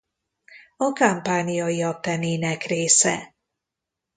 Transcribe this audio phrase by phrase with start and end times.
[0.77, 3.35] A Campaniai-Appenninek része.